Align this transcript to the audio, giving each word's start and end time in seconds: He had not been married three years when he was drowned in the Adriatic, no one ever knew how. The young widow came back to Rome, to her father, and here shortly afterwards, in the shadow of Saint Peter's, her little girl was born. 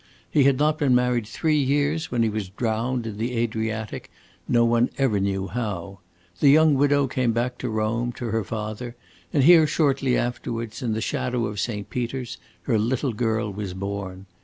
He 0.31 0.45
had 0.45 0.57
not 0.57 0.79
been 0.79 0.95
married 0.95 1.27
three 1.27 1.59
years 1.59 2.09
when 2.09 2.23
he 2.23 2.29
was 2.29 2.49
drowned 2.49 3.05
in 3.05 3.17
the 3.19 3.37
Adriatic, 3.37 4.09
no 4.47 4.65
one 4.65 4.89
ever 4.97 5.19
knew 5.19 5.45
how. 5.45 5.99
The 6.39 6.49
young 6.49 6.73
widow 6.73 7.05
came 7.05 7.33
back 7.33 7.59
to 7.59 7.69
Rome, 7.69 8.11
to 8.13 8.29
her 8.31 8.43
father, 8.43 8.95
and 9.31 9.43
here 9.43 9.67
shortly 9.67 10.17
afterwards, 10.17 10.81
in 10.81 10.93
the 10.93 11.01
shadow 11.01 11.45
of 11.45 11.59
Saint 11.59 11.91
Peter's, 11.91 12.39
her 12.63 12.79
little 12.79 13.13
girl 13.13 13.53
was 13.53 13.75
born. 13.75 14.25